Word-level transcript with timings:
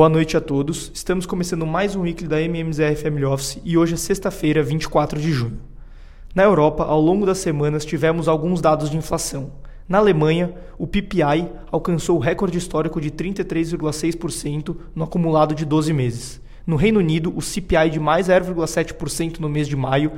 Boa 0.00 0.08
noite 0.08 0.34
a 0.34 0.40
todos. 0.40 0.90
Estamos 0.94 1.26
começando 1.26 1.66
mais 1.66 1.94
um 1.94 2.00
weekly 2.00 2.26
da 2.26 2.40
MMZR 2.40 2.96
Family 3.02 3.26
Office 3.26 3.60
e 3.62 3.76
hoje 3.76 3.92
é 3.92 3.96
sexta-feira, 3.98 4.62
24 4.62 5.20
de 5.20 5.30
junho. 5.30 5.60
Na 6.34 6.42
Europa, 6.42 6.84
ao 6.84 6.98
longo 6.98 7.26
das 7.26 7.36
semanas, 7.36 7.84
tivemos 7.84 8.26
alguns 8.26 8.62
dados 8.62 8.88
de 8.88 8.96
inflação. 8.96 9.52
Na 9.86 9.98
Alemanha, 9.98 10.54
o 10.78 10.86
PPI 10.86 11.50
alcançou 11.70 12.16
o 12.16 12.18
recorde 12.18 12.56
histórico 12.56 12.98
de 12.98 13.10
33,6% 13.10 14.74
no 14.94 15.04
acumulado 15.04 15.54
de 15.54 15.66
12 15.66 15.92
meses. 15.92 16.40
No 16.66 16.76
Reino 16.76 16.98
Unido, 16.98 17.30
o 17.36 17.42
CPI 17.42 17.90
de 17.90 18.00
mais 18.00 18.28
0,7% 18.28 19.38
no 19.38 19.50
mês 19.50 19.68
de 19.68 19.76
maio 19.76 20.12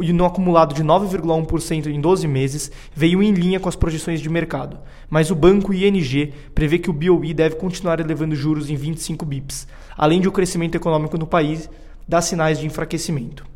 e 0.00 0.12
no 0.12 0.24
acumulado 0.24 0.74
de 0.74 0.82
9,1% 0.82 1.86
em 1.86 2.00
12 2.00 2.26
meses 2.26 2.72
veio 2.92 3.22
em 3.22 3.32
linha 3.32 3.60
com 3.60 3.68
as 3.68 3.76
projeções 3.76 4.20
de 4.20 4.28
mercado, 4.28 4.78
mas 5.08 5.30
o 5.30 5.34
banco 5.34 5.72
ING 5.72 6.32
prevê 6.54 6.78
que 6.78 6.90
o 6.90 6.92
BOE 6.92 7.32
deve 7.32 7.54
continuar 7.54 8.00
elevando 8.00 8.34
juros 8.34 8.68
em 8.68 8.74
25 8.74 9.24
bips, 9.24 9.68
além 9.96 10.20
de 10.20 10.28
o 10.28 10.32
crescimento 10.32 10.74
econômico 10.74 11.16
no 11.16 11.26
país 11.26 11.70
dar 12.08 12.20
sinais 12.20 12.58
de 12.58 12.66
enfraquecimento. 12.66 13.46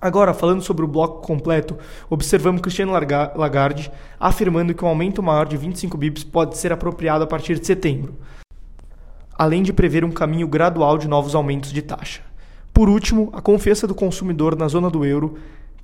Agora, 0.00 0.32
falando 0.32 0.62
sobre 0.62 0.84
o 0.84 0.88
bloco 0.88 1.26
completo, 1.26 1.76
observamos 2.08 2.60
Cristiano 2.60 2.92
Lagarde 2.92 3.90
afirmando 4.18 4.72
que 4.72 4.84
um 4.84 4.88
aumento 4.88 5.22
maior 5.22 5.46
de 5.46 5.56
25 5.56 5.96
bips 5.96 6.22
pode 6.22 6.56
ser 6.56 6.72
apropriado 6.72 7.24
a 7.24 7.26
partir 7.26 7.58
de 7.58 7.66
setembro, 7.66 8.16
além 9.36 9.62
de 9.62 9.72
prever 9.72 10.04
um 10.04 10.10
caminho 10.10 10.46
gradual 10.46 10.98
de 10.98 11.08
novos 11.08 11.34
aumentos 11.34 11.72
de 11.72 11.82
taxa. 11.82 12.27
Por 12.78 12.88
último, 12.88 13.28
a 13.32 13.40
confiança 13.40 13.88
do 13.88 13.94
consumidor 13.94 14.54
na 14.54 14.68
zona 14.68 14.88
do 14.88 15.04
euro 15.04 15.36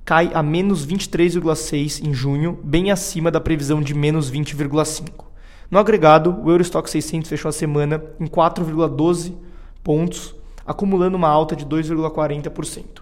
cai 0.05 0.31
a 0.33 0.41
menos 0.41 0.87
23,6 0.87 2.01
em 2.07 2.13
junho, 2.13 2.57
bem 2.63 2.89
acima 2.89 3.29
da 3.29 3.41
previsão 3.41 3.81
de 3.81 3.93
menos 3.93 4.31
20,5. 4.31 5.25
No 5.69 5.77
agregado, 5.77 6.39
o 6.41 6.49
Eurostock 6.49 6.89
600 6.89 7.27
fechou 7.27 7.49
a 7.49 7.51
semana 7.51 8.01
em 8.17 8.25
4,12 8.25 9.33
pontos, 9.83 10.33
acumulando 10.65 11.17
uma 11.17 11.27
alta 11.27 11.53
de 11.53 11.65
2,40%. 11.65 13.01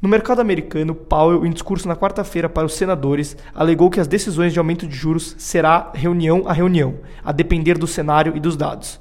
No 0.00 0.08
mercado 0.08 0.38
americano, 0.38 0.94
Powell, 0.94 1.44
em 1.44 1.50
discurso 1.50 1.88
na 1.88 1.96
quarta-feira 1.96 2.48
para 2.48 2.66
os 2.66 2.74
senadores, 2.74 3.36
alegou 3.52 3.90
que 3.90 3.98
as 3.98 4.06
decisões 4.06 4.52
de 4.52 4.60
aumento 4.60 4.86
de 4.86 4.94
juros 4.94 5.34
será 5.36 5.90
reunião 5.92 6.44
a 6.46 6.52
reunião, 6.52 7.00
a 7.24 7.32
depender 7.32 7.76
do 7.76 7.88
cenário 7.88 8.36
e 8.36 8.38
dos 8.38 8.56
dados. 8.56 9.00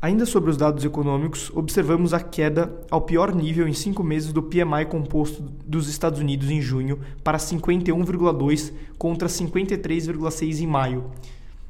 Ainda 0.00 0.24
sobre 0.24 0.48
os 0.48 0.56
dados 0.56 0.84
econômicos, 0.84 1.50
observamos 1.52 2.14
a 2.14 2.20
queda 2.20 2.72
ao 2.88 3.00
pior 3.00 3.34
nível 3.34 3.66
em 3.66 3.72
cinco 3.72 4.04
meses 4.04 4.32
do 4.32 4.40
PMI 4.40 4.86
composto 4.88 5.42
dos 5.66 5.88
Estados 5.88 6.20
Unidos 6.20 6.48
em 6.50 6.60
junho 6.60 7.00
para 7.24 7.36
51,2 7.36 8.72
contra 8.96 9.26
53,6 9.26 10.60
em 10.60 10.66
maio, 10.68 11.06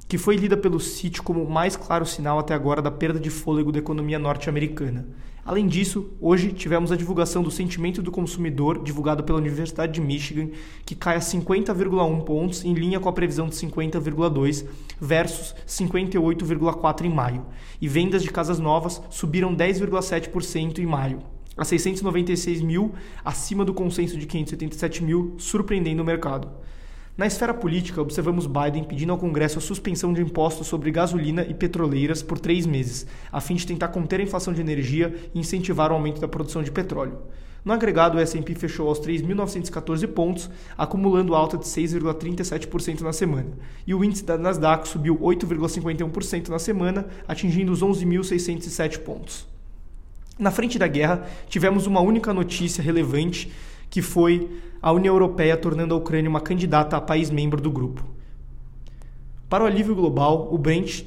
que 0.08 0.16
foi 0.16 0.36
lida 0.36 0.56
pelo 0.56 0.80
Citi 0.80 1.20
como 1.20 1.42
o 1.42 1.50
mais 1.50 1.76
claro 1.76 2.06
sinal 2.06 2.38
até 2.38 2.54
agora 2.54 2.80
da 2.80 2.90
perda 2.90 3.20
de 3.20 3.28
fôlego 3.28 3.70
da 3.70 3.78
economia 3.78 4.18
norte-americana. 4.18 5.06
Além 5.44 5.66
disso, 5.66 6.10
hoje 6.20 6.52
tivemos 6.52 6.90
a 6.90 6.96
divulgação 6.96 7.42
do 7.42 7.50
sentimento 7.50 8.02
do 8.02 8.10
consumidor, 8.10 8.82
divulgado 8.82 9.22
pela 9.22 9.38
Universidade 9.38 9.92
de 9.92 10.00
Michigan, 10.00 10.50
que 10.84 10.94
cai 10.94 11.16
a 11.16 11.20
50,1 11.20 12.22
pontos, 12.22 12.64
em 12.64 12.74
linha 12.74 13.00
com 13.00 13.08
a 13.08 13.12
previsão 13.12 13.48
de 13.48 13.54
50,2 13.54 14.66
versus 15.00 15.54
58,4 15.66 17.04
em 17.04 17.10
maio. 17.10 17.46
E 17.80 17.86
vendas 17.86 18.22
de 18.22 18.30
casas 18.30 18.58
novas 18.58 19.02
subiram 19.10 19.54
10,7% 19.54 20.78
em 20.78 20.86
maio, 20.86 21.20
a 21.56 21.64
696 21.64 22.60
mil, 22.62 22.92
acima 23.24 23.64
do 23.64 23.74
consenso 23.74 24.18
de 24.18 24.26
577 24.26 25.02
mil, 25.02 25.34
surpreendendo 25.38 26.02
o 26.02 26.06
mercado. 26.06 26.48
Na 27.18 27.26
esfera 27.26 27.52
política, 27.52 28.00
observamos 28.00 28.46
Biden 28.46 28.84
pedindo 28.84 29.10
ao 29.10 29.18
Congresso 29.18 29.58
a 29.58 29.60
suspensão 29.60 30.12
de 30.12 30.22
impostos 30.22 30.68
sobre 30.68 30.92
gasolina 30.92 31.42
e 31.42 31.52
petroleiras 31.52 32.22
por 32.22 32.38
três 32.38 32.64
meses, 32.64 33.08
a 33.32 33.40
fim 33.40 33.56
de 33.56 33.66
tentar 33.66 33.88
conter 33.88 34.20
a 34.20 34.22
inflação 34.22 34.54
de 34.54 34.60
energia 34.60 35.12
e 35.34 35.40
incentivar 35.40 35.90
o 35.90 35.94
aumento 35.94 36.20
da 36.20 36.28
produção 36.28 36.62
de 36.62 36.70
petróleo. 36.70 37.18
No 37.64 37.72
agregado, 37.72 38.18
o 38.18 38.20
S&P 38.20 38.54
fechou 38.54 38.86
aos 38.86 39.00
3.914 39.00 40.06
pontos, 40.06 40.48
acumulando 40.76 41.34
alta 41.34 41.58
de 41.58 41.64
6,37% 41.64 43.00
na 43.00 43.12
semana. 43.12 43.50
E 43.84 43.92
o 43.92 44.04
índice 44.04 44.24
da 44.24 44.38
Nasdaq 44.38 44.86
subiu 44.86 45.18
8,51% 45.18 46.50
na 46.50 46.60
semana, 46.60 47.04
atingindo 47.26 47.72
os 47.72 47.82
11.607 47.82 49.00
pontos. 49.00 49.44
Na 50.38 50.52
frente 50.52 50.78
da 50.78 50.86
guerra, 50.86 51.26
tivemos 51.48 51.84
uma 51.88 52.00
única 52.00 52.32
notícia 52.32 52.80
relevante 52.80 53.50
que 53.90 54.02
foi 54.02 54.48
a 54.80 54.92
União 54.92 55.14
Europeia 55.14 55.56
tornando 55.56 55.94
a 55.94 55.98
Ucrânia 55.98 56.30
uma 56.30 56.40
candidata 56.40 56.96
a 56.96 57.00
país 57.00 57.30
membro 57.30 57.60
do 57.60 57.70
grupo. 57.70 58.04
Para 59.48 59.64
o 59.64 59.66
alívio 59.66 59.94
global, 59.94 60.48
o 60.52 60.58
Brent 60.58 61.04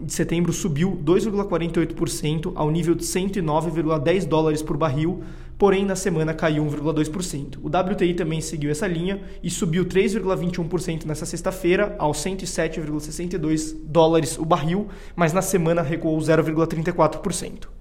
de 0.00 0.12
setembro 0.12 0.52
subiu 0.52 0.98
2,48% 1.04 2.52
ao 2.54 2.70
nível 2.70 2.94
de 2.94 3.04
109,10 3.04 4.26
dólares 4.26 4.62
por 4.62 4.76
barril, 4.76 5.22
porém 5.58 5.84
na 5.84 5.96
semana 5.96 6.32
caiu 6.32 6.64
1,2%. 6.64 7.58
O 7.62 7.66
WTI 7.66 8.14
também 8.14 8.40
seguiu 8.40 8.70
essa 8.70 8.86
linha 8.86 9.20
e 9.42 9.50
subiu 9.50 9.84
3,21% 9.84 11.04
nessa 11.04 11.26
sexta-feira 11.26 11.96
aos 11.98 12.18
107,62 12.18 13.74
dólares 13.84 14.38
o 14.38 14.44
barril, 14.44 14.88
mas 15.16 15.32
na 15.32 15.42
semana 15.42 15.82
recuou 15.82 16.18
0,34%. 16.18 17.77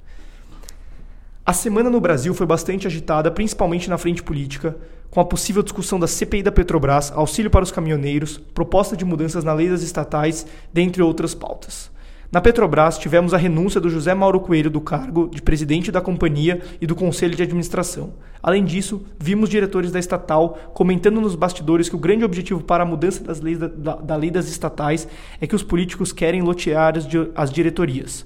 A 1.50 1.54
semana 1.54 1.90
no 1.90 2.02
Brasil 2.02 2.34
foi 2.34 2.46
bastante 2.46 2.88
agitada, 2.88 3.32
principalmente 3.32 3.90
na 3.90 3.98
frente 3.98 4.22
política, 4.22 4.76
com 5.10 5.22
a 5.22 5.26
possível 5.26 5.64
discussão 5.64 5.98
da 5.98 6.06
CPI 6.06 6.44
da 6.44 6.52
Petrobras, 6.52 7.10
auxílio 7.16 7.50
para 7.50 7.64
os 7.64 7.72
caminhoneiros, 7.72 8.38
proposta 8.54 8.98
de 8.98 9.06
mudanças 9.06 9.46
na 9.46 9.54
lei 9.54 9.70
das 9.70 9.82
estatais, 9.82 10.46
dentre 10.74 11.02
outras 11.02 11.34
pautas. 11.34 11.90
Na 12.30 12.42
Petrobras, 12.42 12.98
tivemos 12.98 13.34
a 13.34 13.38
renúncia 13.38 13.80
do 13.80 13.90
José 13.90 14.14
Mauro 14.14 14.42
Coelho 14.42 14.70
do 14.70 14.82
cargo 14.82 15.30
de 15.30 15.42
presidente 15.42 15.90
da 15.90 16.02
companhia 16.02 16.62
e 16.82 16.86
do 16.86 16.98
conselho 16.98 17.34
de 17.34 17.44
administração. 17.44 18.12
Além 18.44 18.66
disso, 18.66 19.06
vimos 19.18 19.48
diretores 19.50 19.94
da 19.94 20.00
estatal 20.00 20.58
comentando 20.74 21.22
nos 21.22 21.34
bastidores 21.34 21.88
que 21.88 21.96
o 21.96 22.00
grande 22.00 22.26
objetivo 22.26 22.62
para 22.62 22.84
a 22.84 22.86
mudança 22.86 23.24
das 23.24 23.40
leis 23.40 23.58
da, 23.58 23.68
da, 23.68 23.96
da 23.96 24.16
lei 24.18 24.30
das 24.30 24.50
estatais 24.50 25.08
é 25.40 25.48
que 25.48 25.56
os 25.56 25.64
políticos 25.64 26.12
querem 26.12 26.42
lotear 26.42 26.98
as, 26.98 27.08
as 27.34 27.50
diretorias. 27.50 28.26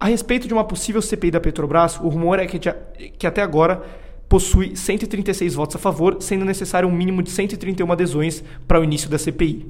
A 0.00 0.06
respeito 0.06 0.46
de 0.46 0.54
uma 0.54 0.62
possível 0.62 1.02
CPI 1.02 1.32
da 1.32 1.40
Petrobras, 1.40 1.98
o 1.98 2.08
rumor 2.08 2.38
é 2.38 2.46
que, 2.46 2.58
que 3.18 3.26
até 3.26 3.42
agora 3.42 3.82
possui 4.28 4.76
136 4.76 5.54
votos 5.54 5.74
a 5.74 5.78
favor, 5.78 6.18
sendo 6.20 6.44
necessário 6.44 6.88
um 6.88 6.92
mínimo 6.92 7.20
de 7.20 7.30
131 7.30 7.90
adesões 7.90 8.44
para 8.66 8.80
o 8.80 8.84
início 8.84 9.10
da 9.10 9.18
CPI. 9.18 9.66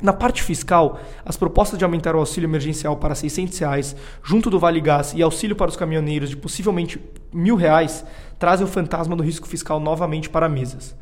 Na 0.00 0.12
parte 0.12 0.42
fiscal, 0.42 1.00
as 1.24 1.36
propostas 1.36 1.78
de 1.78 1.84
aumentar 1.84 2.14
o 2.14 2.20
auxílio 2.20 2.46
emergencial 2.46 2.96
para 2.96 3.14
600 3.14 3.58
reais, 3.58 3.96
junto 4.22 4.48
do 4.48 4.58
Vale 4.58 4.80
Gás 4.80 5.12
e 5.14 5.22
auxílio 5.22 5.56
para 5.56 5.68
os 5.68 5.76
caminhoneiros 5.76 6.30
de 6.30 6.36
possivelmente 6.36 7.00
1.000 7.34 7.56
reais, 7.56 8.04
trazem 8.38 8.64
o 8.64 8.70
fantasma 8.70 9.16
do 9.16 9.22
risco 9.22 9.48
fiscal 9.48 9.80
novamente 9.80 10.30
para 10.30 10.48
mesas. 10.48 10.94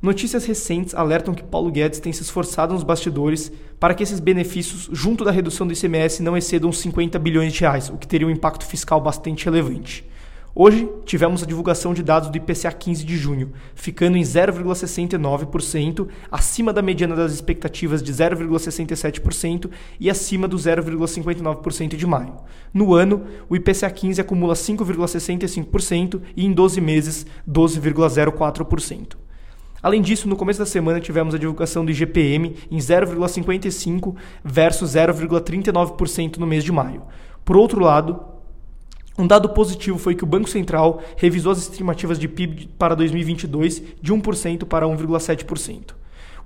Notícias 0.00 0.44
recentes 0.44 0.94
alertam 0.94 1.34
que 1.34 1.42
Paulo 1.42 1.70
Guedes 1.70 2.00
tem 2.00 2.12
se 2.12 2.20
esforçado 2.20 2.74
nos 2.74 2.82
bastidores 2.82 3.50
para 3.80 3.94
que 3.94 4.02
esses 4.02 4.20
benefícios, 4.20 4.90
junto 4.92 5.24
da 5.24 5.30
redução 5.30 5.66
do 5.66 5.72
ICMS, 5.72 6.22
não 6.22 6.36
excedam 6.36 6.70
50 6.70 7.18
bilhões 7.18 7.54
de 7.54 7.60
reais, 7.60 7.88
o 7.88 7.96
que 7.96 8.06
teria 8.06 8.26
um 8.26 8.30
impacto 8.30 8.66
fiscal 8.66 9.00
bastante 9.00 9.46
relevante. 9.46 10.06
Hoje, 10.54 10.88
tivemos 11.06 11.42
a 11.42 11.46
divulgação 11.46 11.94
de 11.94 12.02
dados 12.02 12.28
do 12.28 12.36
IPCA 12.36 12.72
15 12.72 13.04
de 13.04 13.16
junho, 13.16 13.52
ficando 13.74 14.18
em 14.18 14.22
0,69%, 14.22 16.08
acima 16.30 16.74
da 16.74 16.82
mediana 16.82 17.16
das 17.16 17.32
expectativas 17.32 18.02
de 18.02 18.12
0,67% 18.12 19.70
e 19.98 20.10
acima 20.10 20.46
do 20.46 20.56
0,59% 20.56 21.96
de 21.96 22.06
maio. 22.06 22.36
No 22.72 22.94
ano, 22.94 23.24
o 23.48 23.56
IPCA 23.56 23.90
15 23.90 24.20
acumula 24.20 24.54
5,65% 24.54 26.20
e 26.36 26.44
em 26.44 26.52
12 26.52 26.80
meses, 26.82 27.26
12,04%. 27.48 29.25
Além 29.86 30.02
disso, 30.02 30.28
no 30.28 30.34
começo 30.34 30.58
da 30.58 30.66
semana 30.66 31.00
tivemos 31.00 31.32
a 31.32 31.38
divulgação 31.38 31.84
do 31.84 31.92
IGPM 31.92 32.56
em 32.68 32.76
0,55 32.76 34.16
versus 34.44 34.94
0,39% 34.94 36.38
no 36.38 36.46
mês 36.46 36.64
de 36.64 36.72
maio. 36.72 37.04
Por 37.44 37.56
outro 37.56 37.80
lado, 37.80 38.20
um 39.16 39.24
dado 39.24 39.50
positivo 39.50 39.96
foi 39.96 40.16
que 40.16 40.24
o 40.24 40.26
Banco 40.26 40.50
Central 40.50 41.00
revisou 41.16 41.52
as 41.52 41.58
estimativas 41.58 42.18
de 42.18 42.26
PIB 42.26 42.70
para 42.76 42.96
2022 42.96 43.80
de 44.02 44.12
1% 44.12 44.64
para 44.64 44.86
1,7%. 44.86 45.94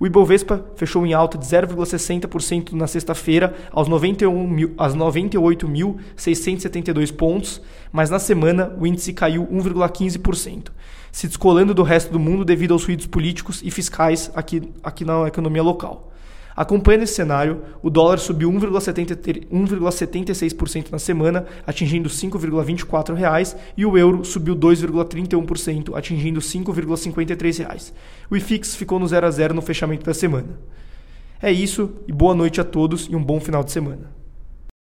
O 0.01 0.05
Ibovespa 0.07 0.65
fechou 0.75 1.05
em 1.05 1.13
alta 1.13 1.37
de 1.37 1.45
0,60% 1.45 2.71
na 2.71 2.87
sexta-feira 2.87 3.53
aos, 3.71 3.87
91 3.87 4.73
aos 4.75 4.95
98.672 4.95 7.15
pontos, 7.15 7.61
mas 7.91 8.09
na 8.09 8.17
semana 8.17 8.75
o 8.79 8.87
índice 8.87 9.13
caiu 9.13 9.45
1,15%, 9.45 10.69
se 11.11 11.27
descolando 11.27 11.75
do 11.75 11.83
resto 11.83 12.11
do 12.11 12.17
mundo 12.17 12.43
devido 12.43 12.73
aos 12.73 12.83
ruídos 12.83 13.05
políticos 13.05 13.61
e 13.63 13.69
fiscais 13.69 14.31
aqui, 14.33 14.73
aqui 14.83 15.05
na 15.05 15.27
economia 15.27 15.61
local. 15.61 16.10
Acompanhando 16.55 17.03
esse 17.03 17.13
cenário, 17.13 17.61
o 17.81 17.89
dólar 17.89 18.19
subiu 18.19 18.51
1,76% 18.51 20.91
na 20.91 20.99
semana, 20.99 21.45
atingindo 21.65 22.09
R$ 22.09 22.15
5,24, 22.15 23.55
e 23.77 23.85
o 23.85 23.97
euro 23.97 24.25
subiu 24.25 24.53
2,31%, 24.55 25.95
atingindo 25.95 26.39
R$ 26.39 26.45
5,53. 26.45 27.93
O 28.29 28.35
IFIX 28.35 28.75
ficou 28.75 28.99
no 28.99 29.07
0 29.07 29.25
a 29.25 29.31
0 29.31 29.53
no 29.53 29.61
fechamento 29.61 30.05
da 30.05 30.13
semana. 30.13 30.59
É 31.41 31.49
isso, 31.51 31.89
e 32.07 32.13
boa 32.13 32.35
noite 32.35 32.61
a 32.61 32.63
todos 32.63 33.07
e 33.09 33.15
um 33.15 33.23
bom 33.23 33.39
final 33.39 33.63
de 33.63 33.71
semana. 33.71 34.20